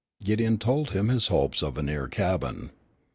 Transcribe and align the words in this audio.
Gideon 0.23 0.57
told 0.57 0.89
him 0.93 1.09
his 1.09 1.27
hopes 1.27 1.61
of 1.61 1.77
a 1.77 1.83
near 1.83 2.07
cabin. 2.07 2.71